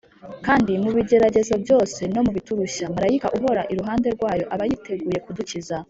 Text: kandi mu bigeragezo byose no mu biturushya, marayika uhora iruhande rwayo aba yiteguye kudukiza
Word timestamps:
kandi 0.45 0.71
mu 0.83 0.89
bigeragezo 0.97 1.53
byose 1.63 2.01
no 2.13 2.21
mu 2.25 2.31
biturushya, 2.37 2.85
marayika 2.95 3.27
uhora 3.37 3.61
iruhande 3.73 4.07
rwayo 4.15 4.45
aba 4.53 4.63
yiteguye 4.69 5.17
kudukiza 5.25 5.75